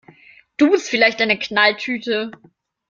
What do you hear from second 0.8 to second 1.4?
vielleicht eine